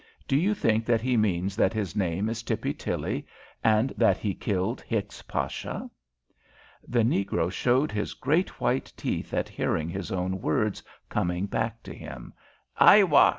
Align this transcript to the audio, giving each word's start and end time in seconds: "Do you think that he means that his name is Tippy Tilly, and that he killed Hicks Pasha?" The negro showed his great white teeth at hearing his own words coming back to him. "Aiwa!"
"Do 0.27 0.35
you 0.35 0.55
think 0.55 0.83
that 0.87 1.01
he 1.01 1.15
means 1.15 1.55
that 1.55 1.73
his 1.73 1.95
name 1.95 2.27
is 2.27 2.41
Tippy 2.41 2.73
Tilly, 2.73 3.23
and 3.63 3.91
that 3.95 4.17
he 4.17 4.33
killed 4.33 4.81
Hicks 4.81 5.21
Pasha?" 5.21 5.91
The 6.87 7.03
negro 7.03 7.51
showed 7.51 7.91
his 7.91 8.15
great 8.15 8.59
white 8.59 8.91
teeth 8.97 9.31
at 9.31 9.47
hearing 9.47 9.89
his 9.89 10.11
own 10.11 10.41
words 10.41 10.81
coming 11.07 11.45
back 11.45 11.83
to 11.83 11.93
him. 11.93 12.33
"Aiwa!" 12.79 13.29